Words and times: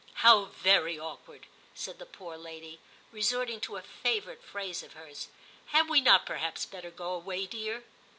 * 0.07 0.13
How 0.25 0.45
very 0.45 0.97
awkward,' 0.97 1.45
said 1.75 1.99
the 1.99 2.07
poor 2.07 2.35
lady, 2.35 2.79
resorting 3.11 3.61
to 3.61 3.75
a 3.77 3.83
favourite 3.83 4.41
phrase 4.43 4.81
of 4.81 4.93
hers. 4.93 5.27
* 5.47 5.65
Had 5.75 5.89
we 5.89 6.01
not 6.01 6.25
perhaps 6.25 6.65
better 6.65 6.89
go 6.89 7.13
away, 7.13 7.45
dear 7.45 7.83